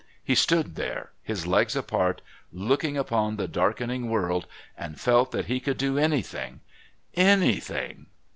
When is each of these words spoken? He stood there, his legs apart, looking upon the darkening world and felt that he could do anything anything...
He 0.23 0.33
stood 0.33 0.73
there, 0.77 1.11
his 1.21 1.45
legs 1.45 1.75
apart, 1.75 2.23
looking 2.51 2.97
upon 2.97 3.35
the 3.35 3.47
darkening 3.47 4.09
world 4.09 4.47
and 4.75 4.99
felt 4.99 5.31
that 5.31 5.45
he 5.45 5.59
could 5.59 5.77
do 5.77 5.99
anything 5.99 6.61
anything... 7.13 8.07